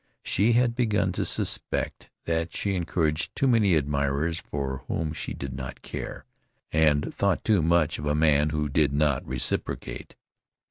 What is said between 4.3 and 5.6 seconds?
for whom she did